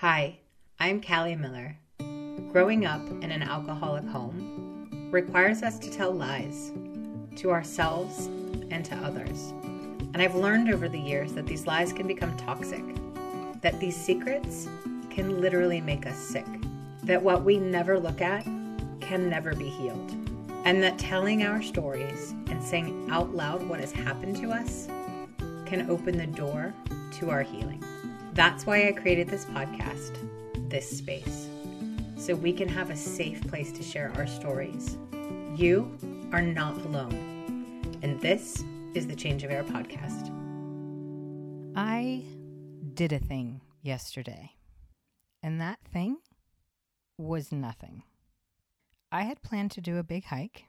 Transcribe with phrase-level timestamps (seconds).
[0.00, 0.38] Hi,
[0.78, 1.76] I'm Callie Miller.
[2.52, 6.72] Growing up in an alcoholic home requires us to tell lies
[7.36, 8.24] to ourselves
[8.70, 9.52] and to others.
[10.14, 12.82] And I've learned over the years that these lies can become toxic,
[13.60, 14.68] that these secrets
[15.10, 16.46] can literally make us sick,
[17.02, 18.44] that what we never look at
[19.02, 20.12] can never be healed,
[20.64, 24.86] and that telling our stories and saying out loud what has happened to us
[25.66, 26.72] can open the door
[27.18, 27.84] to our healing.
[28.32, 30.16] That's why I created this podcast,
[30.70, 31.48] this space,
[32.16, 34.96] so we can have a safe place to share our stories.
[35.56, 35.98] You
[36.32, 37.98] are not alone.
[38.02, 40.30] And this is the Change of Air podcast.
[41.76, 42.24] I
[42.94, 44.52] did a thing yesterday,
[45.42, 46.18] and that thing
[47.18, 48.04] was nothing.
[49.12, 50.66] I had planned to do a big hike,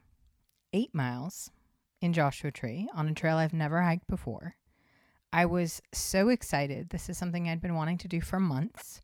[0.74, 1.52] eight miles
[2.02, 4.56] in Joshua Tree on a trail I've never hiked before.
[5.34, 6.90] I was so excited.
[6.90, 9.02] This is something I'd been wanting to do for months.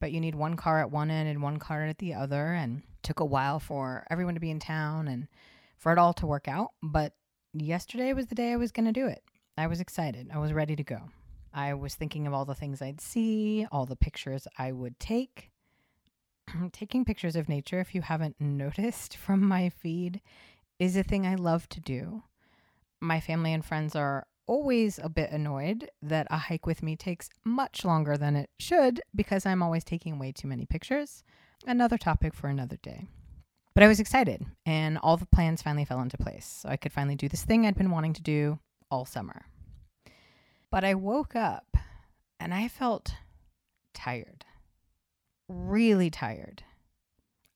[0.00, 2.82] But you need one car at one end and one car at the other and
[3.02, 5.28] took a while for everyone to be in town and
[5.78, 7.12] for it all to work out, but
[7.52, 9.22] yesterday was the day I was going to do it.
[9.56, 10.28] I was excited.
[10.32, 11.00] I was ready to go.
[11.52, 15.50] I was thinking of all the things I'd see, all the pictures I would take.
[16.72, 20.20] Taking pictures of nature, if you haven't noticed from my feed,
[20.78, 22.22] is a thing I love to do.
[23.00, 27.28] My family and friends are always a bit annoyed that a hike with me takes
[27.44, 31.22] much longer than it should because I'm always taking way too many pictures.
[31.66, 33.06] Another topic for another day.
[33.74, 36.60] But I was excited, and all the plans finally fell into place.
[36.62, 38.58] So I could finally do this thing I'd been wanting to do
[38.90, 39.46] all summer.
[40.70, 41.76] But I woke up
[42.40, 43.14] and I felt
[43.92, 44.44] tired.
[45.48, 46.62] Really tired.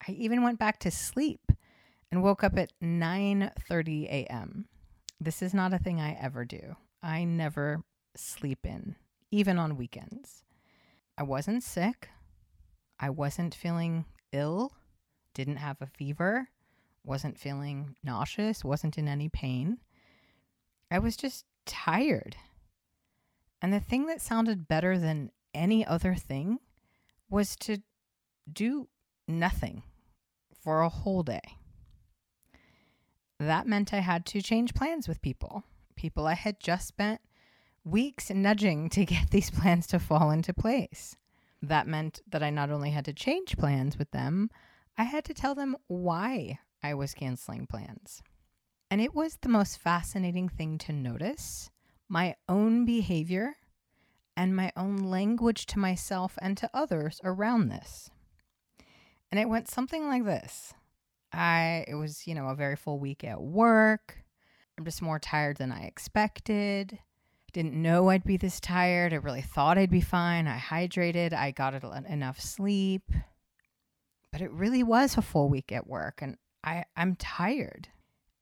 [0.06, 1.52] I even went back to sleep
[2.10, 4.66] and woke up at 9:30 a.m.
[5.20, 6.76] This is not a thing I ever do.
[7.02, 7.84] I never
[8.16, 8.96] sleep in,
[9.30, 10.44] even on weekends.
[11.18, 12.08] I wasn't sick.
[12.98, 14.72] I wasn't feeling ill,
[15.34, 16.48] didn't have a fever,
[17.04, 19.78] wasn't feeling nauseous, wasn't in any pain.
[20.90, 22.36] I was just tired.
[23.60, 26.60] And the thing that sounded better than any other thing
[27.28, 27.78] was to
[28.50, 28.88] do
[29.28, 29.82] nothing
[30.62, 31.42] for a whole day.
[33.40, 35.64] That meant I had to change plans with people,
[35.96, 37.22] people I had just spent
[37.84, 41.16] weeks nudging to get these plans to fall into place.
[41.62, 44.50] That meant that I not only had to change plans with them,
[44.98, 48.22] I had to tell them why I was canceling plans.
[48.90, 51.70] And it was the most fascinating thing to notice
[52.10, 53.56] my own behavior
[54.36, 58.10] and my own language to myself and to others around this.
[59.30, 60.74] And it went something like this
[61.32, 64.18] I it was, you know, a very full week at work.
[64.76, 66.98] I'm just more tired than I expected.
[67.52, 69.12] Didn't know I'd be this tired.
[69.12, 70.46] I really thought I'd be fine.
[70.46, 71.32] I hydrated.
[71.32, 71.74] I got
[72.06, 73.10] enough sleep.
[74.32, 77.88] But it really was a full week at work and I I'm tired.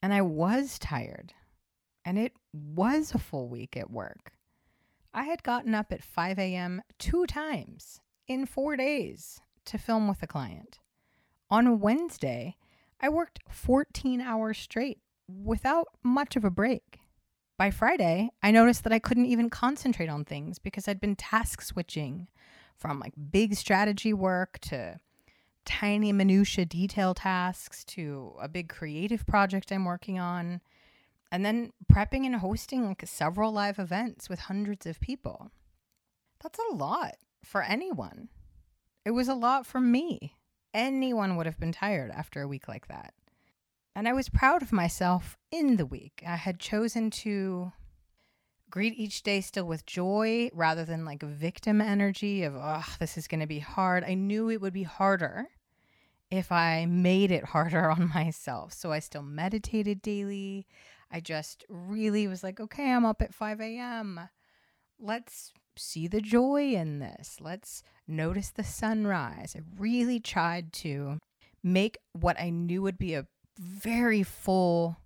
[0.02, 1.34] And I was tired.
[2.04, 4.32] And it was a full week at work.
[5.12, 6.82] I had gotten up at 5 a.m.
[6.98, 10.78] two times in four days to film with a client.
[11.50, 12.56] On Wednesday,
[13.00, 14.98] I worked 14 hours straight
[15.28, 17.00] without much of a break.
[17.56, 21.60] By Friday, I noticed that I couldn't even concentrate on things because I'd been task
[21.60, 22.28] switching
[22.76, 25.00] from like big strategy work to
[25.64, 30.60] tiny minutia detail tasks to a big creative project I'm working on
[31.30, 35.50] and then prepping and hosting like several live events with hundreds of people.
[36.42, 38.28] That's a lot for anyone.
[39.04, 40.37] It was a lot for me
[40.78, 43.12] anyone would have been tired after a week like that.
[43.94, 46.22] And I was proud of myself in the week.
[46.26, 47.72] I had chosen to
[48.70, 53.26] greet each day still with joy rather than like victim energy of, oh, this is
[53.26, 54.04] going to be hard.
[54.04, 55.48] I knew it would be harder
[56.30, 58.72] if I made it harder on myself.
[58.72, 60.66] So I still meditated daily.
[61.10, 64.20] I just really was like, okay, I'm up at 5 a.m.
[65.00, 67.38] Let's see the joy in this.
[67.40, 69.54] Let's notice the sunrise.
[69.56, 71.18] I really tried to
[71.62, 73.26] make what I knew would be a
[73.58, 74.96] very full,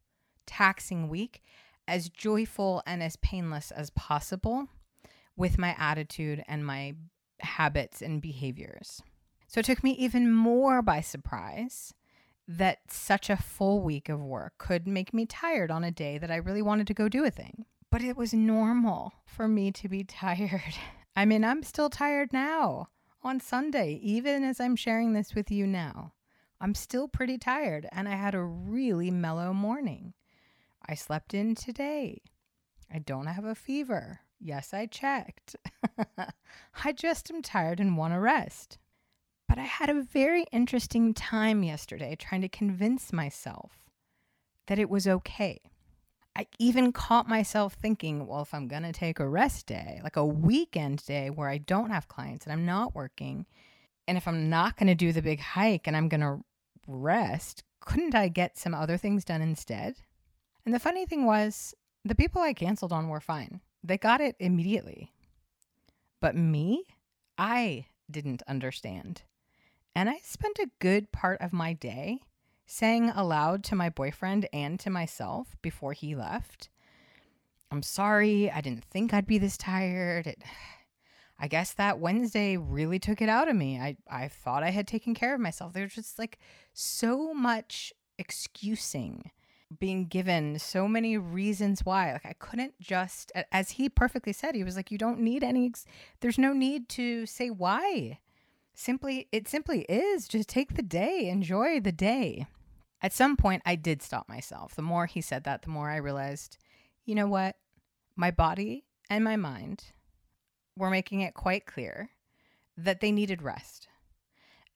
[0.46, 1.42] taxing week
[1.88, 4.68] as joyful and as painless as possible
[5.36, 6.94] with my attitude and my
[7.40, 9.02] habits and behaviors.
[9.46, 11.92] So it took me even more by surprise
[12.48, 16.30] that such a full week of work could make me tired on a day that
[16.30, 17.66] I really wanted to go do a thing.
[17.92, 20.74] But it was normal for me to be tired.
[21.14, 22.88] I mean, I'm still tired now
[23.22, 26.14] on Sunday, even as I'm sharing this with you now.
[26.58, 30.14] I'm still pretty tired, and I had a really mellow morning.
[30.88, 32.22] I slept in today.
[32.90, 34.20] I don't have a fever.
[34.40, 35.56] Yes, I checked.
[36.84, 38.78] I just am tired and want to rest.
[39.46, 43.84] But I had a very interesting time yesterday trying to convince myself
[44.66, 45.60] that it was okay.
[46.34, 50.16] I even caught myself thinking, well, if I'm going to take a rest day, like
[50.16, 53.46] a weekend day where I don't have clients and I'm not working,
[54.08, 56.40] and if I'm not going to do the big hike and I'm going to
[56.86, 59.96] rest, couldn't I get some other things done instead?
[60.64, 61.74] And the funny thing was,
[62.04, 63.60] the people I canceled on were fine.
[63.84, 65.12] They got it immediately.
[66.20, 66.84] But me,
[67.36, 69.22] I didn't understand.
[69.94, 72.20] And I spent a good part of my day
[72.66, 76.68] saying aloud to my boyfriend and to myself before he left,
[77.70, 80.26] I'm sorry, I didn't think I'd be this tired.
[80.26, 80.42] It,
[81.38, 83.80] I guess that Wednesday really took it out of me.
[83.80, 85.72] I, I thought I had taken care of myself.
[85.72, 86.38] There's just like
[86.72, 89.30] so much excusing
[89.78, 94.64] being given so many reasons why like i couldn't just as he perfectly said he
[94.64, 95.72] was like you don't need any
[96.20, 98.18] there's no need to say why
[98.74, 100.28] simply it simply is.
[100.28, 102.46] Just take the day enjoy the day.
[103.00, 104.74] At some point i did stop myself.
[104.74, 106.58] The more he said that the more i realized
[107.04, 107.56] you know what?
[108.14, 109.84] My body and my mind
[110.76, 112.10] were making it quite clear
[112.76, 113.88] that they needed rest.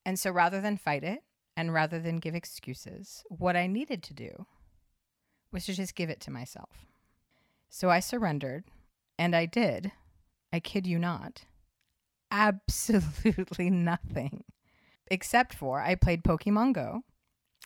[0.04, 1.22] And so rather than fight it
[1.56, 4.46] and rather than give excuses what i needed to do
[5.52, 6.84] was to just give it to myself.
[7.68, 8.64] So I surrendered,
[9.18, 9.92] and I did,
[10.52, 11.44] I kid you not,
[12.30, 14.44] absolutely nothing.
[15.08, 17.02] Except for I played Pokemon Go.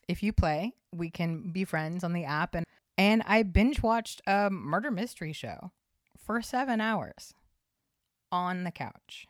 [0.09, 2.67] If you play, we can be friends on the app and
[2.99, 5.73] and I binge watched a murder mystery show
[6.19, 7.33] for 7 hours
[8.31, 9.27] on the couch.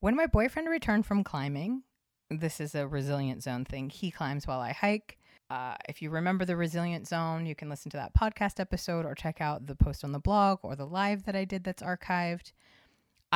[0.00, 1.84] When my boyfriend returned from climbing,
[2.28, 3.90] this is a resilient zone thing.
[3.90, 5.16] He climbs while I hike.
[5.48, 9.14] Uh, if you remember the Resilient Zone, you can listen to that podcast episode or
[9.14, 12.52] check out the post on the blog or the live that I did that's archived.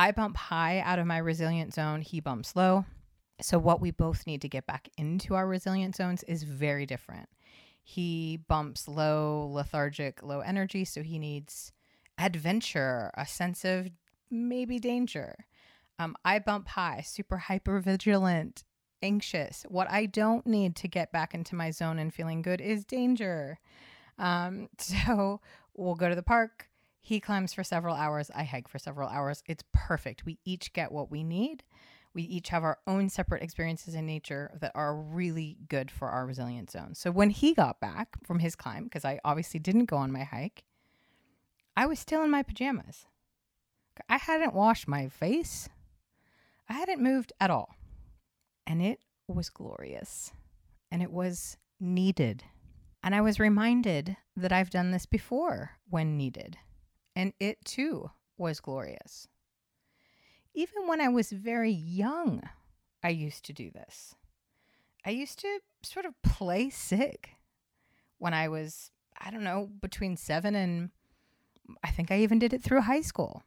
[0.01, 2.85] I bump high out of my resilient zone, he bumps low.
[3.39, 7.29] So, what we both need to get back into our resilient zones is very different.
[7.83, 10.85] He bumps low, lethargic, low energy.
[10.85, 11.71] So, he needs
[12.17, 13.91] adventure, a sense of
[14.31, 15.35] maybe danger.
[15.99, 18.63] Um, I bump high, super hyper vigilant,
[19.03, 19.67] anxious.
[19.69, 23.59] What I don't need to get back into my zone and feeling good is danger.
[24.17, 25.41] Um, so
[25.75, 26.70] we'll go to the park.
[27.01, 28.29] He climbs for several hours.
[28.33, 29.43] I hike for several hours.
[29.47, 30.25] It's perfect.
[30.25, 31.63] We each get what we need.
[32.13, 36.25] We each have our own separate experiences in nature that are really good for our
[36.25, 36.93] resilient zone.
[36.93, 40.23] So when he got back from his climb, because I obviously didn't go on my
[40.23, 40.63] hike,
[41.75, 43.05] I was still in my pajamas.
[44.09, 45.69] I hadn't washed my face.
[46.69, 47.75] I hadn't moved at all
[48.71, 50.31] and it was glorious
[50.91, 52.43] and it was needed.
[53.03, 56.57] And I was reminded that I've done this before when needed,
[57.15, 59.27] and it too was glorious.
[60.53, 62.41] Even when I was very young,
[63.03, 64.15] I used to do this.
[65.05, 67.31] I used to sort of play sick
[68.17, 70.89] when I was, I don't know, between seven and
[71.83, 73.43] I think I even did it through high school.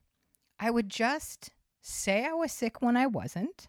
[0.59, 1.51] I would just
[1.83, 3.69] say I was sick when I wasn't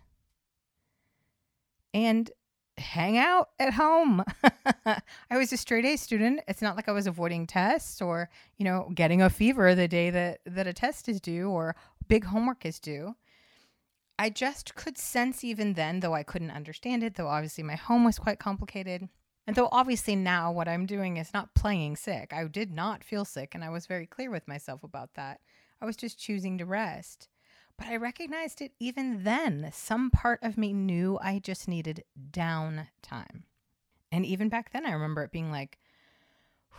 [1.96, 2.30] and
[2.78, 4.24] hang out at home.
[4.86, 6.42] I was a straight A student.
[6.48, 10.10] It's not like I was avoiding tests or, you know, getting a fever the day
[10.10, 11.76] that that a test is due or
[12.08, 13.16] big homework is due.
[14.18, 18.06] I just could sense even then, though I couldn't understand it, though obviously my home
[18.06, 19.10] was quite complicated.
[19.48, 23.26] And though obviously now what I'm doing is not playing sick, I did not feel
[23.26, 25.42] sick and I was very clear with myself about that.
[25.82, 27.28] I was just choosing to rest.
[27.78, 29.70] But I recognized it even then.
[29.74, 33.44] Some part of me knew I just needed downtime.
[34.12, 35.78] And even back then, I remember it being like,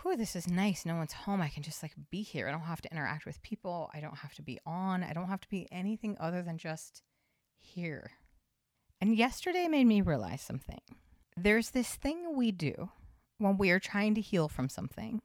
[0.02, 0.86] whew, this is nice.
[0.86, 1.40] No one's home.
[1.40, 2.48] I can just like be here.
[2.48, 3.90] I don't have to interact with people.
[3.92, 5.02] I don't have to be on.
[5.02, 7.02] I don't have to be anything other than just
[7.58, 8.12] here.
[9.00, 10.80] And yesterday made me realize something.
[11.36, 12.90] There's this thing we do
[13.38, 15.20] when we are trying to heal from something,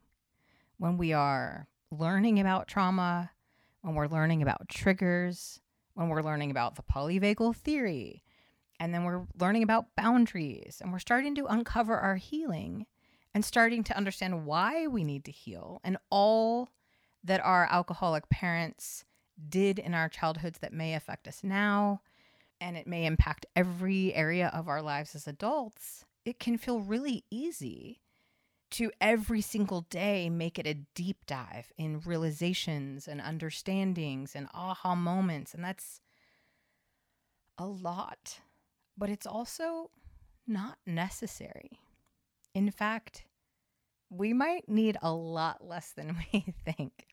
[0.77, 3.31] when we are learning about trauma,
[3.81, 5.59] when we're learning about triggers,
[5.93, 8.23] when we're learning about the polyvagal theory,
[8.79, 12.85] and then we're learning about boundaries, and we're starting to uncover our healing
[13.33, 16.69] and starting to understand why we need to heal and all
[17.23, 19.05] that our alcoholic parents
[19.49, 22.01] did in our childhoods that may affect us now
[22.59, 27.23] and it may impact every area of our lives as adults, it can feel really
[27.31, 28.01] easy
[28.71, 34.95] to every single day make it a deep dive in realizations and understandings and aha
[34.95, 35.53] moments.
[35.53, 36.01] And that's
[37.57, 38.39] a lot,
[38.97, 39.91] but it's also
[40.47, 41.79] not necessary.
[42.53, 43.25] In fact,
[44.09, 47.07] we might need a lot less than we think.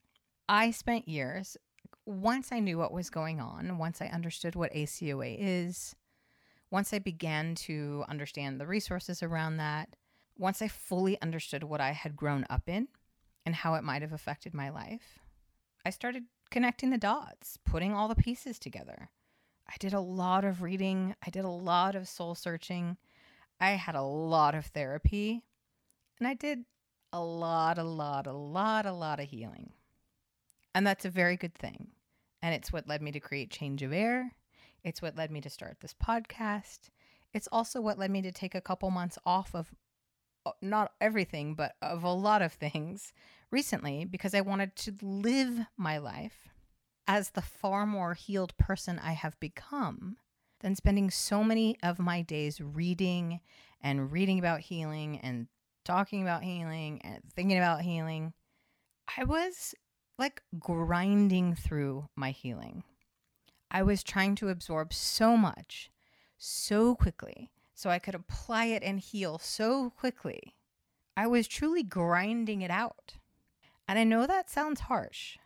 [0.49, 1.57] I spent years
[2.07, 5.95] once I knew what was going on, once I understood what ACOA is,
[6.71, 9.91] once I began to understand the resources around that,
[10.39, 12.89] once I fully understood what I had grown up in
[13.45, 15.19] and how it might have affected my life,
[15.85, 19.11] I started connecting the dots, putting all the pieces together.
[19.69, 22.97] I did a lot of reading, I did a lot of soul searching,
[23.61, 25.43] I had a lot of therapy,
[26.19, 26.65] and I did
[27.13, 29.73] a lot, a lot, a lot, a lot of healing.
[30.75, 31.89] And that's a very good thing.
[32.41, 34.33] And it's what led me to create Change of Air.
[34.85, 36.91] It's what led me to start this podcast.
[37.35, 39.75] It's also what led me to take a couple months off of
[40.61, 43.13] not everything, but of a lot of things
[43.51, 46.49] recently because I wanted to live my life
[47.07, 50.17] as the far more healed person I have become
[50.61, 53.41] than spending so many of my days reading
[53.81, 55.47] and reading about healing and
[55.85, 58.35] talking about healing and thinking about healing.
[59.17, 59.75] I was
[60.19, 62.83] like grinding through my healing.
[63.71, 65.91] I was trying to absorb so much
[66.37, 70.57] so quickly so I could apply it and heal so quickly.
[71.17, 73.15] I was truly grinding it out.
[73.87, 75.39] And I know that sounds harsh,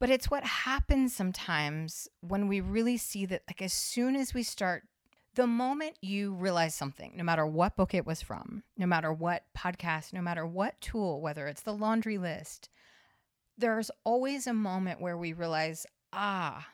[0.00, 4.42] but it's what happens sometimes when we really see that, like, as soon as we
[4.42, 4.84] start,
[5.34, 9.44] the moment you realize something, no matter what book it was from, no matter what
[9.54, 12.70] podcast, no matter what tool, whether it's the laundry list,
[13.58, 16.66] there's always a moment where we realize, ah,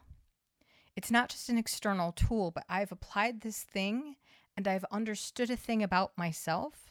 [0.95, 4.15] it's not just an external tool, but I've applied this thing
[4.61, 6.91] and I've understood a thing about myself.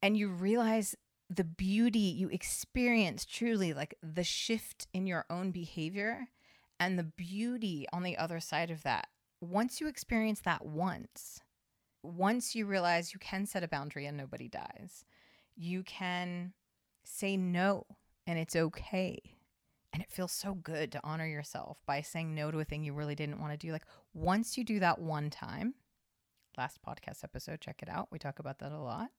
[0.00, 0.96] And you realize
[1.28, 6.28] the beauty you experience truly, like the shift in your own behavior
[6.78, 9.08] and the beauty on the other side of that.
[9.42, 11.40] Once you experience that once,
[12.02, 15.04] once you realize you can set a boundary and nobody dies,
[15.54, 16.54] you can
[17.04, 17.84] say no
[18.26, 19.20] and it's okay.
[19.92, 22.94] And it feels so good to honor yourself by saying no to a thing you
[22.94, 23.72] really didn't want to do.
[23.72, 23.84] Like
[24.14, 25.74] once you do that one time,
[26.56, 28.08] last podcast episode, check it out.
[28.10, 29.10] We talk about that a lot.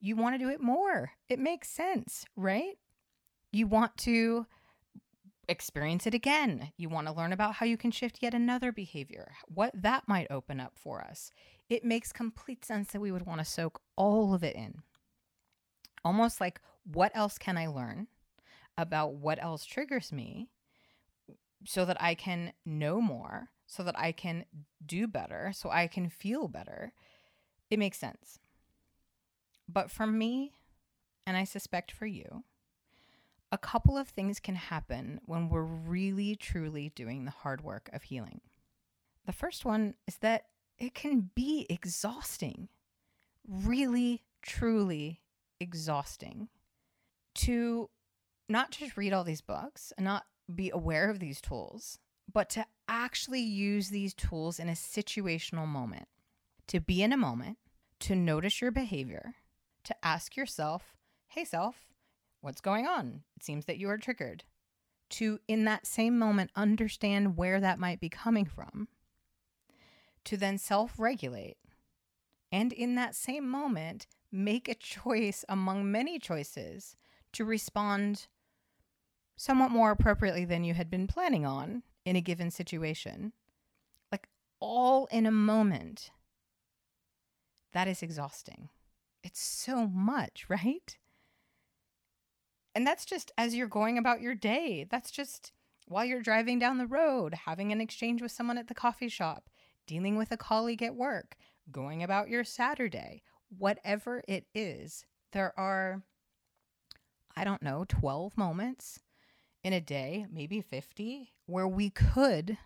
[0.00, 1.12] You want to do it more.
[1.28, 2.78] It makes sense, right?
[3.52, 4.46] You want to
[5.48, 6.72] experience it again.
[6.76, 10.26] You want to learn about how you can shift yet another behavior, what that might
[10.30, 11.30] open up for us.
[11.68, 14.82] It makes complete sense that we would want to soak all of it in.
[16.04, 18.08] Almost like what else can I learn
[18.76, 20.48] about what else triggers me
[21.64, 24.44] so that I can know more, so that I can
[24.84, 26.92] do better, so I can feel better.
[27.70, 28.38] It makes sense.
[29.66, 30.52] But for me,
[31.26, 32.44] and I suspect for you,
[33.50, 38.02] a couple of things can happen when we're really, truly doing the hard work of
[38.02, 38.42] healing.
[39.24, 40.42] The first one is that
[40.78, 42.68] it can be exhausting,
[43.48, 45.22] really, truly
[45.60, 46.48] exhausting
[47.36, 47.88] to
[48.50, 51.98] not just read all these books and not be aware of these tools,
[52.30, 56.08] but to actually use these tools in a situational moment,
[56.68, 57.58] to be in a moment,
[58.00, 59.34] to notice your behavior,
[59.84, 60.94] to ask yourself,
[61.28, 61.86] hey, self,
[62.40, 63.22] what's going on?
[63.36, 64.44] It seems that you are triggered.
[65.10, 68.88] To, in that same moment, understand where that might be coming from,
[70.24, 71.58] to then self regulate,
[72.50, 76.96] and in that same moment, make a choice among many choices
[77.32, 78.26] to respond
[79.36, 83.32] somewhat more appropriately than you had been planning on in a given situation.
[84.10, 84.28] Like
[84.60, 86.10] all in a moment.
[87.72, 88.68] That is exhausting.
[89.22, 90.96] It's so much, right?
[92.74, 94.86] And that's just as you're going about your day.
[94.90, 95.52] That's just
[95.86, 99.50] while you're driving down the road, having an exchange with someone at the coffee shop,
[99.86, 101.36] dealing with a colleague at work,
[101.70, 103.22] going about your Saturday,
[103.56, 105.04] whatever it is.
[105.32, 106.02] There are
[107.36, 109.00] I don't know, 12 moments
[109.64, 112.58] in a day, maybe 50, where we could,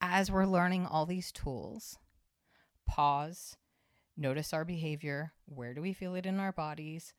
[0.00, 1.98] as we're learning all these tools,
[2.86, 3.56] pause,
[4.16, 5.32] notice our behavior.
[5.46, 7.14] Where do we feel it in our bodies?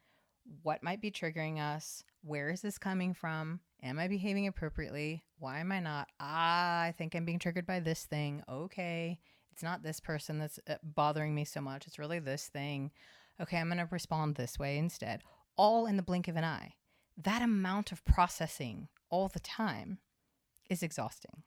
[0.64, 2.04] What might be triggering us?
[2.24, 3.60] Where is this coming from?
[3.84, 5.24] Am I behaving appropriately?
[5.40, 6.08] Why am I not?
[6.20, 8.44] Ah, I think I'm being triggered by this thing.
[8.50, 9.20] Okay.
[9.52, 11.88] It's not this person that's uh, bothering me so much.
[11.88, 12.92] It's really this thing.
[13.42, 15.22] Okay, I'm going to respond this way instead
[15.58, 16.76] all in the blink of an eye.
[17.18, 19.98] That amount of processing all the time
[20.70, 21.44] is exhausting.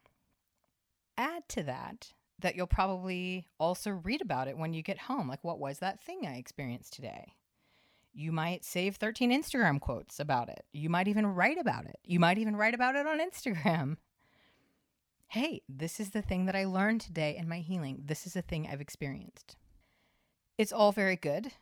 [1.16, 5.28] Add to that that you'll probably also read about it when you get home.
[5.28, 7.34] Like, what was that thing I experienced today?
[8.12, 10.64] You might save 13 Instagram quotes about it.
[10.72, 11.98] You might even write about it.
[12.02, 13.96] You might even write about it on Instagram.
[15.32, 18.02] Hey, this is the thing that I learned today in my healing.
[18.04, 19.54] This is the thing I've experienced.
[20.58, 21.52] It's all very good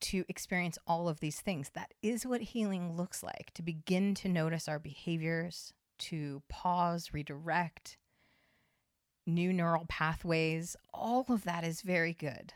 [0.00, 1.70] to experience all of these things.
[1.74, 7.96] That is what healing looks like to begin to notice our behaviors, to pause, redirect,
[9.26, 10.76] new neural pathways.
[10.92, 12.52] All of that is very good.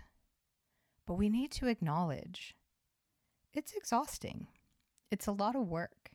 [1.06, 2.54] But we need to acknowledge
[3.54, 4.48] it's exhausting,
[5.10, 6.10] it's a lot of work.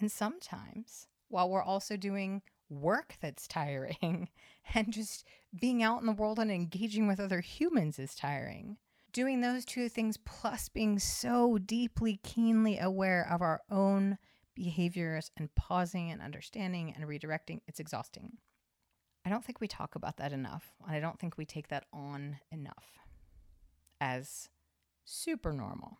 [0.00, 4.28] And sometimes, while we're also doing work that's tiring
[4.74, 5.24] and just
[5.58, 8.78] being out in the world and engaging with other humans is tiring.
[9.12, 14.16] Doing those two things plus being so deeply, keenly aware of our own
[14.54, 18.38] behaviors and pausing and understanding and redirecting, it's exhausting.
[19.24, 20.72] I don't think we talk about that enough.
[20.86, 22.98] And I don't think we take that on enough
[24.00, 24.48] as
[25.04, 25.98] super normal.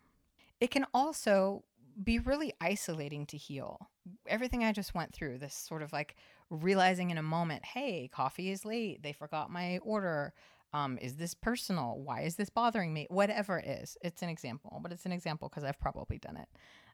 [0.61, 1.65] It can also
[2.03, 3.91] be really isolating to heal.
[4.27, 6.17] Everything I just went through, this sort of like
[6.51, 9.03] realizing in a moment, hey, coffee is late.
[9.03, 10.33] They forgot my order.
[10.73, 11.99] Um, is this personal?
[11.99, 13.07] Why is this bothering me?
[13.11, 16.49] Whatever it is, it's an example, but it's an example because I've probably done it.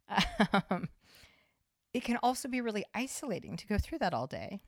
[0.71, 0.89] Um,
[1.95, 4.61] it can also be really isolating to go through that all day.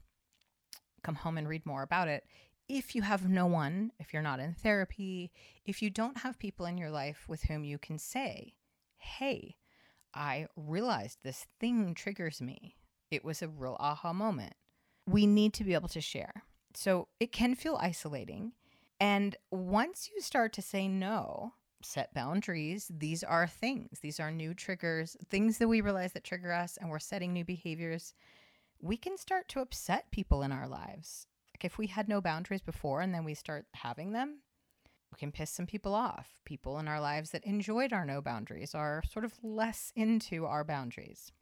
[1.03, 2.25] Come home and read more about it.
[2.69, 5.31] If you have no one, if you're not in therapy,
[5.65, 8.55] if you don't have people in your life with whom you can say,
[8.97, 9.57] hey,
[10.15, 12.77] I realized this thing triggers me.
[13.11, 14.55] It was a real aha moment
[15.11, 16.45] we need to be able to share.
[16.75, 18.53] So it can feel isolating.
[19.01, 24.53] And once you start to say no, set boundaries, these are things, these are new
[24.53, 28.13] triggers, things that we realize that trigger us, and we're setting new behaviors,
[28.79, 31.27] we can start to upset people in our lives.
[31.55, 34.41] Like if we had no boundaries before and then we start having them,
[35.11, 36.41] we can piss some people off.
[36.45, 40.63] People in our lives that enjoyed our no boundaries are sort of less into our
[40.63, 41.33] boundaries.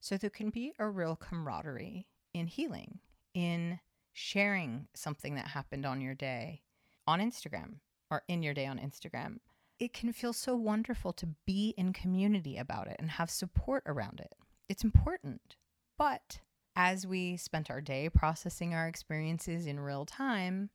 [0.00, 3.00] So there can be a real camaraderie in healing
[3.34, 3.80] in
[4.12, 6.62] sharing something that happened on your day
[7.08, 7.76] on Instagram
[8.10, 9.38] or in your day on Instagram.
[9.80, 14.20] It can feel so wonderful to be in community about it and have support around
[14.20, 14.34] it.
[14.68, 15.56] It's important.
[15.96, 16.40] But
[16.76, 20.68] as we spent our day processing our experiences in real time,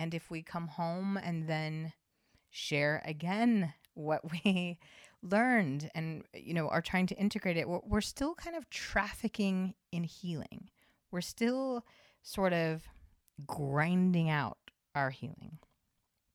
[0.00, 1.92] and if we come home and then
[2.50, 4.78] share again what we
[5.22, 10.04] learned and you know are trying to integrate it we're, still kind of trafficking in
[10.04, 10.68] healing
[11.10, 11.82] we're still
[12.22, 12.82] sort of
[13.46, 14.58] grinding out
[14.94, 15.58] our healing.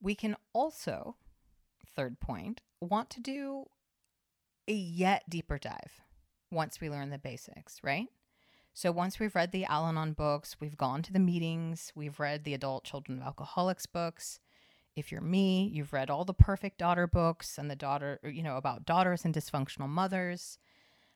[0.00, 1.16] We can also,
[1.94, 3.66] third point, want to do
[4.66, 6.00] a yet deeper dive
[6.50, 8.08] once we learn the basics, right?
[8.72, 12.44] So once we've read the Al Anon books, we've gone to the meetings, we've read
[12.44, 14.40] the Adult Children of Alcoholics books.
[14.96, 18.56] If you're me, you've read all the Perfect Daughter books and the daughter, you know,
[18.56, 20.58] about daughters and dysfunctional mothers.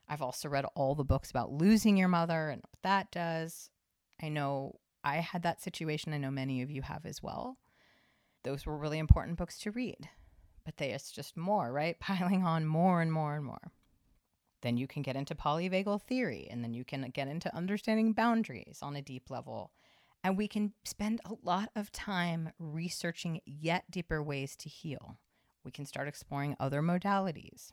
[0.08, 3.70] I've also read all the books about losing your mother and what that does.
[4.22, 6.12] I know I had that situation.
[6.12, 7.56] I know many of you have as well.
[8.44, 10.08] Those were really important books to read,
[10.64, 11.98] but they, it's just more, right?
[12.00, 13.72] Piling on more and more and more.
[14.60, 18.78] Then you can get into polyvagal theory, and then you can get into understanding boundaries
[18.80, 19.72] on a deep level.
[20.22, 25.18] And we can spend a lot of time researching yet deeper ways to heal.
[25.64, 27.72] We can start exploring other modalities.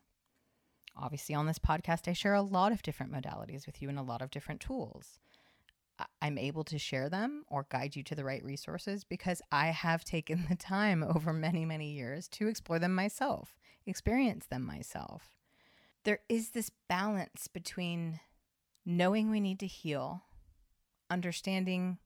[0.97, 4.03] Obviously, on this podcast, I share a lot of different modalities with you and a
[4.03, 5.19] lot of different tools.
[6.21, 10.03] I'm able to share them or guide you to the right resources because I have
[10.03, 15.35] taken the time over many, many years to explore them myself, experience them myself.
[16.03, 18.19] There is this balance between
[18.85, 20.23] knowing we need to heal,
[21.09, 21.99] understanding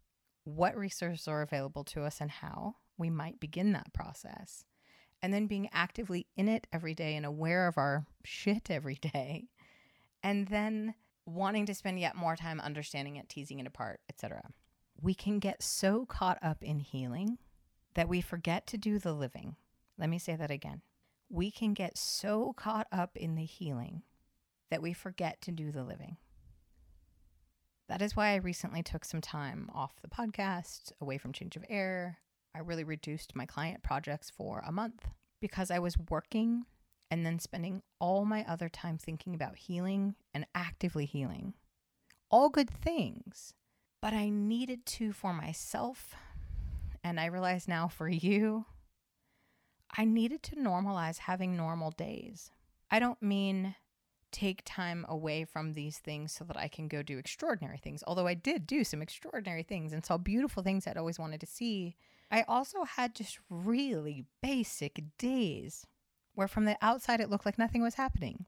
[0.43, 4.65] what resources are available to us and how we might begin that process,
[5.21, 9.49] and then being actively in it every day and aware of our shit every day.
[10.21, 14.41] And then wanting to spend yet more time understanding it, teasing it apart, etc.
[15.01, 17.37] We can get so caught up in healing
[17.95, 19.55] that we forget to do the living.
[19.97, 20.81] Let me say that again.
[21.29, 24.03] We can get so caught up in the healing
[24.69, 26.17] that we forget to do the living.
[27.87, 31.65] That is why I recently took some time off the podcast, away from change of
[31.69, 32.17] air.
[32.55, 35.07] I really reduced my client projects for a month
[35.39, 36.65] because I was working
[37.09, 41.53] and then spending all my other time thinking about healing and actively healing.
[42.29, 43.53] All good things.
[44.01, 46.15] But I needed to for myself,
[47.03, 48.65] and I realize now for you,
[49.97, 52.51] I needed to normalize having normal days.
[52.91, 53.75] I don't mean
[54.31, 58.03] take time away from these things so that I can go do extraordinary things.
[58.05, 61.47] Although I did do some extraordinary things and saw beautiful things I'd always wanted to
[61.47, 61.95] see,
[62.29, 65.87] I also had just really basic days
[66.35, 68.45] where from the outside it looked like nothing was happening.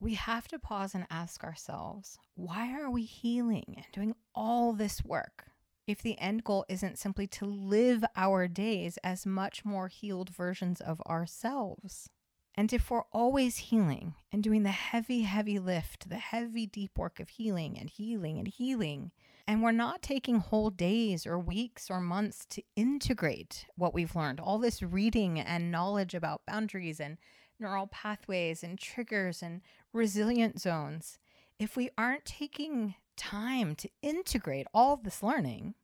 [0.00, 5.04] We have to pause and ask ourselves why are we healing and doing all this
[5.04, 5.46] work
[5.86, 10.80] if the end goal isn't simply to live our days as much more healed versions
[10.80, 12.08] of ourselves?
[12.54, 17.18] And if we're always healing and doing the heavy, heavy lift, the heavy, deep work
[17.18, 19.10] of healing and healing and healing,
[19.46, 24.40] and we're not taking whole days or weeks or months to integrate what we've learned,
[24.40, 27.18] all this reading and knowledge about boundaries and
[27.60, 29.60] neural pathways and triggers and
[29.92, 31.18] resilient zones,
[31.58, 35.74] if we aren't taking time to integrate all this learning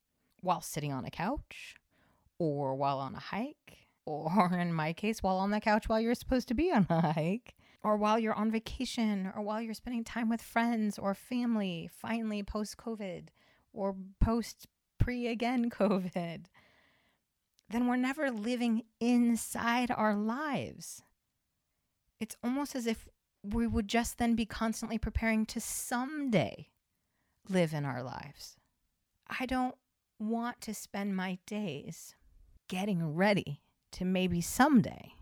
[0.40, 1.76] while sitting on a couch
[2.38, 6.14] or while on a hike, or in my case, while on the couch while you're
[6.14, 10.04] supposed to be on a hike, or while you're on vacation, or while you're spending
[10.04, 13.28] time with friends or family, finally post COVID
[13.72, 14.66] or post
[14.98, 16.44] pre again COVID,
[17.68, 21.02] then we're never living inside our lives.
[22.20, 23.08] It's almost as if
[23.42, 26.68] we would just then be constantly preparing to someday
[27.48, 28.56] live in our lives.
[29.38, 29.76] I don't
[30.18, 32.14] want to spend my days
[32.68, 35.12] getting ready to maybe someday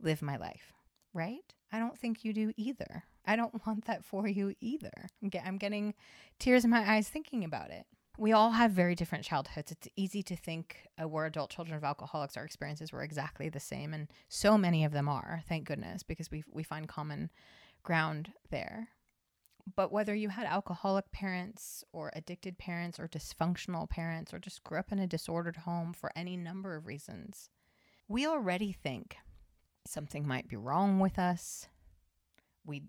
[0.00, 0.72] live my life,
[1.12, 1.52] right?
[1.72, 3.04] I don't think you do either.
[3.26, 4.92] I don't want that for you either.
[5.22, 5.94] I'm, getting
[6.38, 7.86] tears in my eyes thinking about it.
[8.16, 9.72] We all have very different childhoods.
[9.72, 12.36] It's easy to think uh, we're adult children of alcoholics.
[12.36, 16.30] Our experiences were exactly the same, and so many of them are, thank goodness, because
[16.30, 17.30] we we find common
[17.82, 18.88] ground there.
[19.76, 24.78] But whether you had alcoholic parents or addicted parents or dysfunctional parents or just grew
[24.78, 27.48] up in a disordered home for any number of reasons,
[28.06, 29.16] we already think
[29.86, 31.66] something might be wrong with us.
[32.64, 32.82] We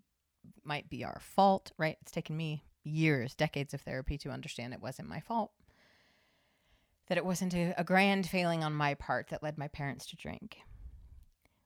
[0.63, 1.97] might be our fault, right?
[2.01, 5.51] It's taken me years, decades of therapy to understand it wasn't my fault.
[7.07, 10.15] That it wasn't a, a, grand failing on my part that led my parents to
[10.15, 10.57] drink.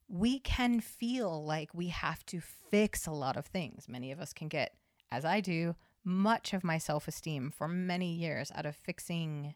[0.08, 3.88] We can feel like we have to fix a lot of things.
[3.88, 4.74] Many of us can get,
[5.12, 9.56] as I do, much of my self esteem for many years out of fixing,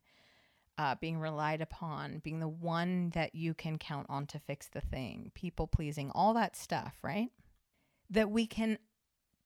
[0.77, 4.81] uh, being relied upon, being the one that you can count on to fix the
[4.81, 7.29] thing, people pleasing, all that stuff, right?
[8.09, 8.77] That we can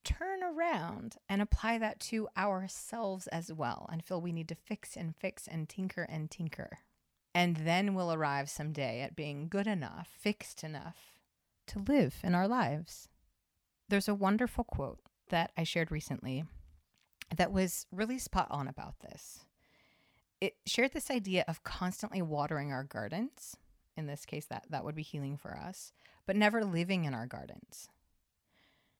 [0.07, 4.95] turn around and apply that to ourselves as well and feel we need to fix
[4.95, 6.79] and fix and tinker and tinker.
[7.35, 10.95] And then we'll arrive someday at being good enough, fixed enough
[11.67, 13.09] to live in our lives.
[13.89, 16.45] There's a wonderful quote that I shared recently
[17.35, 19.45] that was really spot on about this.
[20.39, 23.57] It shared this idea of constantly watering our gardens.
[23.97, 25.91] In this case, that, that would be healing for us,
[26.25, 27.89] but never living in our gardens.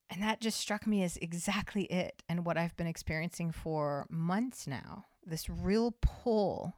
[0.10, 4.66] And that just struck me as exactly it and what I've been experiencing for months
[4.66, 6.76] now this real pull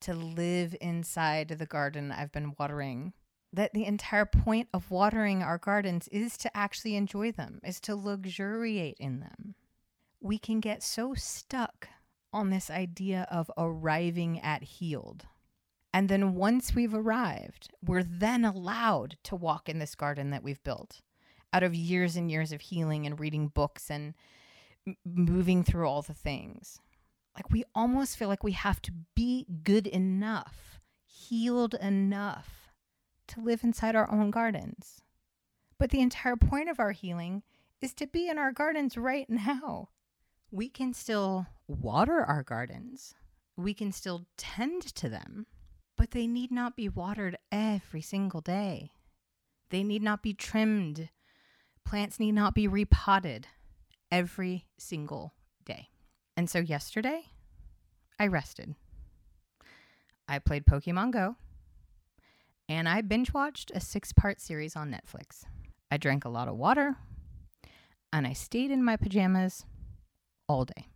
[0.00, 3.12] to live inside the garden I've been watering.
[3.52, 7.96] That the entire point of watering our gardens is to actually enjoy them, is to
[7.96, 9.54] luxuriate in them.
[10.20, 11.88] We can get so stuck
[12.30, 15.26] on this idea of arriving at healed.
[15.94, 20.62] And then once we've arrived, we're then allowed to walk in this garden that we've
[20.62, 21.00] built
[21.52, 24.14] out of years and years of healing and reading books and
[24.86, 26.80] m- moving through all the things.
[27.34, 32.72] Like we almost feel like we have to be good enough, healed enough
[33.28, 35.00] to live inside our own gardens.
[35.78, 37.42] But the entire point of our healing
[37.80, 39.90] is to be in our gardens right now.
[40.50, 43.14] We can still water our gardens,
[43.56, 45.46] we can still tend to them,
[45.96, 48.90] but they need not be watered every single day.
[49.70, 51.10] They need not be trimmed
[51.88, 53.46] Plants need not be repotted
[54.12, 55.32] every single
[55.64, 55.88] day.
[56.36, 57.22] And so yesterday,
[58.18, 58.74] I rested.
[60.28, 61.36] I played Pokemon Go
[62.68, 65.44] and I binge watched a six part series on Netflix.
[65.90, 66.96] I drank a lot of water
[68.12, 69.64] and I stayed in my pajamas
[70.46, 70.88] all day.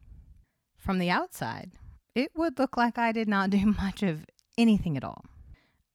[0.76, 1.70] From the outside,
[2.14, 4.26] it would look like I did not do much of
[4.58, 5.24] anything at all.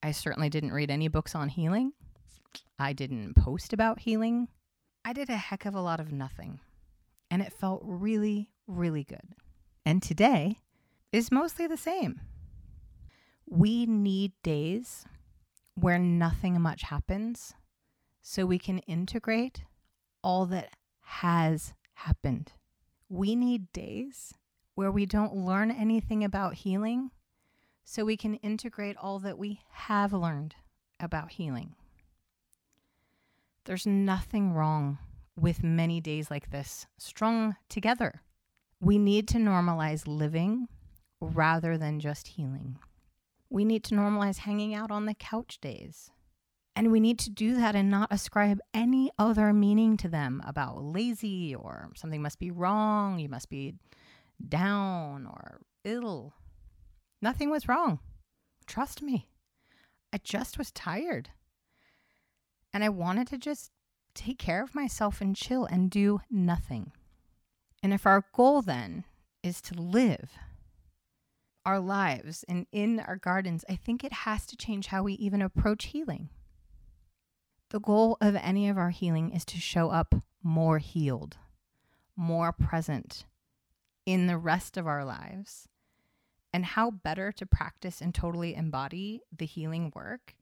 [0.02, 1.94] I certainly didn't read any books on healing.
[2.80, 4.48] I didn't post about healing.
[5.08, 6.60] I did a heck of a lot of nothing,
[7.32, 9.36] and it felt really, really good.
[9.86, 10.58] And today
[11.14, 12.20] is mostly the same.
[13.50, 15.06] We need days
[15.76, 17.54] where nothing much happens
[18.22, 19.64] so we can integrate
[20.22, 22.52] all that has happened.
[23.08, 24.34] We need days
[24.76, 27.12] where we don't learn anything about healing
[27.86, 30.56] so we can integrate all that we have learned
[31.00, 31.76] about healing.
[33.68, 34.98] There's nothing wrong
[35.38, 38.22] with many days like this strung together.
[38.80, 40.70] We need to normalize living
[41.20, 42.80] rather than just healing.
[43.50, 46.12] We need to normalize hanging out on the couch days.
[46.78, 50.82] And we need to do that and not ascribe any other meaning to them about
[50.82, 53.74] lazy or something must be wrong, you must be
[54.48, 56.32] down or ill.
[57.22, 58.00] Nothing was wrong.
[58.66, 59.28] Trust me.
[60.14, 61.32] I just was tired.
[62.78, 63.72] And I wanted to just
[64.14, 66.92] take care of myself and chill and do nothing.
[67.82, 69.04] And if our goal then
[69.42, 70.30] is to live
[71.66, 75.42] our lives and in our gardens, I think it has to change how we even
[75.42, 76.30] approach healing.
[77.72, 80.14] The goal of any of our healing is to show up
[80.44, 81.36] more healed,
[82.16, 83.26] more present
[84.06, 85.68] in the rest of our lives.
[86.54, 90.36] And how better to practice and totally embody the healing work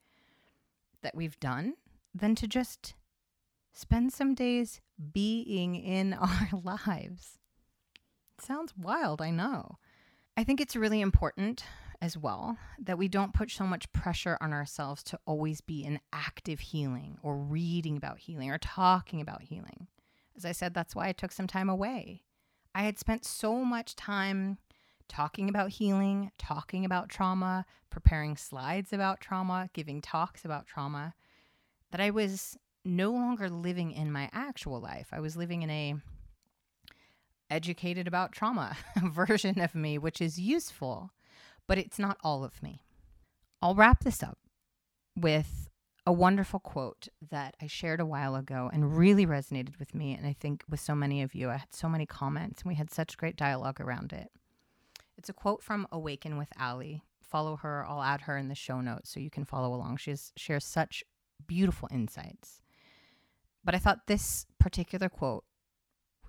[1.01, 1.75] that we've done
[2.15, 2.95] than to just
[3.73, 4.81] spend some days
[5.13, 7.39] being in our lives.
[8.37, 9.77] It sounds wild, I know.
[10.37, 11.63] I think it's really important
[12.01, 15.99] as well that we don't put so much pressure on ourselves to always be in
[16.11, 19.87] active healing or reading about healing or talking about healing.
[20.35, 22.23] As I said, that's why I took some time away.
[22.73, 24.57] I had spent so much time
[25.07, 31.13] talking about healing, talking about trauma, preparing slides about trauma, giving talks about trauma,
[31.95, 35.07] that I was no longer living in my actual life.
[35.13, 35.95] I was living in a
[37.49, 41.11] educated about trauma version of me, which is useful,
[41.69, 42.81] but it's not all of me.
[43.61, 44.37] I'll wrap this up
[45.15, 45.69] with
[46.05, 50.13] a wonderful quote that I shared a while ago and really resonated with me.
[50.13, 52.75] And I think with so many of you, I had so many comments and we
[52.75, 54.31] had such great dialogue around it.
[55.17, 57.03] It's a quote from Awaken with Ali.
[57.21, 59.95] Follow her, I'll add her in the show notes so you can follow along.
[59.95, 61.01] She shares such
[61.47, 62.61] beautiful insights.
[63.63, 65.43] But I thought this particular quote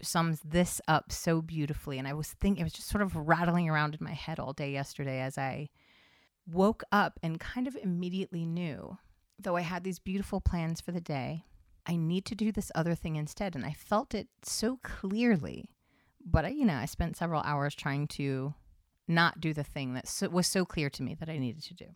[0.02, 1.98] sums this up so beautifully.
[1.98, 4.52] And I was thinking, it was just sort of rattling around in my head all
[4.52, 5.68] day yesterday as I
[6.46, 8.98] woke up and kind of immediately knew,
[9.38, 11.44] though I had these beautiful plans for the day,
[11.86, 13.54] I need to do this other thing instead.
[13.54, 15.70] And I felt it so clearly.
[16.24, 18.54] But, I, you know, I spent several hours trying to
[19.06, 21.74] not do the thing that so, was so clear to me that I needed to
[21.74, 21.86] do.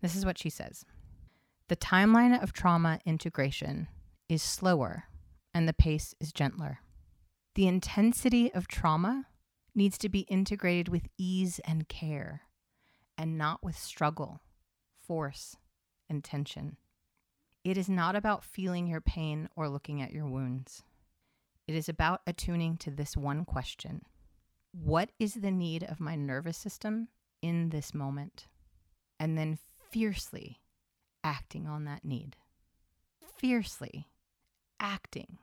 [0.00, 0.84] This is what she says
[1.68, 3.88] The timeline of trauma integration
[4.28, 5.06] is slower
[5.52, 6.78] and the pace is gentler.
[7.56, 9.24] The intensity of trauma
[9.74, 12.42] needs to be integrated with ease and care,
[13.18, 14.42] and not with struggle,
[15.02, 15.56] force,
[16.08, 16.76] and tension.
[17.64, 20.84] It is not about feeling your pain or looking at your wounds.
[21.66, 24.02] It is about attuning to this one question
[24.70, 27.08] What is the need of my nervous system
[27.42, 28.46] in this moment?
[29.18, 29.58] And then
[29.90, 30.60] fiercely
[31.26, 32.36] acting on that need.
[33.36, 34.06] Fiercely
[34.78, 35.38] acting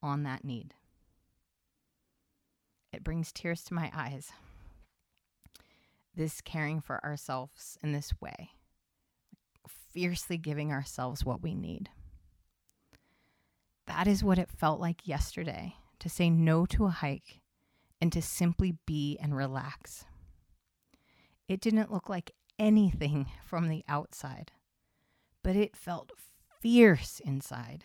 [0.00, 0.72] on that need.
[2.92, 4.30] It brings tears to my eyes.
[6.14, 8.50] This caring for ourselves in this way,
[9.66, 11.90] fiercely giving ourselves what we need.
[13.88, 17.40] That is what it felt like yesterday to say no to a hike
[18.00, 20.04] and to simply be and relax.
[21.48, 22.30] It didn't look like
[22.60, 24.52] anything from the outside,
[25.44, 26.10] but it felt
[26.60, 27.84] fierce inside.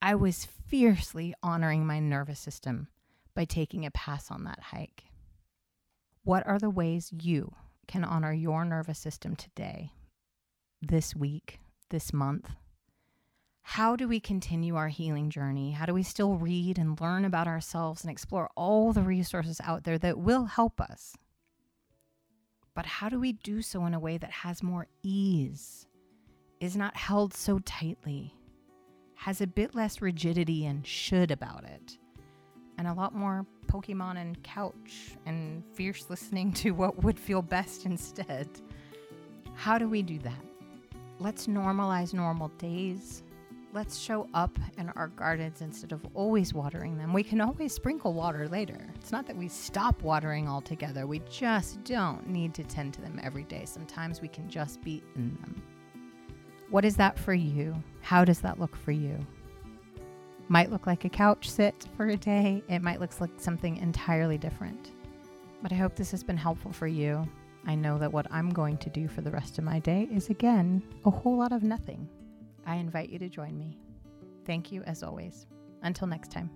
[0.00, 2.88] I was fiercely honoring my nervous system
[3.34, 5.04] by taking a pass on that hike.
[6.22, 7.52] What are the ways you
[7.88, 9.92] can honor your nervous system today,
[10.80, 11.58] this week,
[11.90, 12.48] this month?
[13.62, 15.72] How do we continue our healing journey?
[15.72, 19.82] How do we still read and learn about ourselves and explore all the resources out
[19.84, 21.16] there that will help us?
[22.74, 25.86] But how do we do so in a way that has more ease,
[26.64, 28.34] is not held so tightly,
[29.14, 31.98] has a bit less rigidity and should about it?
[32.78, 37.86] and a lot more Pokemon and couch and fierce listening to what would feel best
[37.86, 38.48] instead.
[39.54, 40.44] How do we do that?
[41.18, 43.22] Let's normalize normal days.
[43.72, 47.12] Let's show up in our gardens instead of always watering them.
[47.12, 48.92] We can always sprinkle water later.
[48.94, 53.20] It's not that we stop watering altogether, we just don't need to tend to them
[53.22, 53.64] every day.
[53.64, 55.62] Sometimes we can just be in them.
[56.74, 57.72] What is that for you?
[58.00, 59.16] How does that look for you?
[60.48, 64.38] might look like a couch sit for a day, it might look like something entirely
[64.38, 64.90] different.
[65.62, 67.28] But I hope this has been helpful for you.
[67.64, 70.30] I know that what I'm going to do for the rest of my day is
[70.30, 72.08] again a whole lot of nothing.
[72.66, 73.78] I invite you to join me.
[74.44, 75.46] Thank you as always.
[75.82, 76.50] Until next time.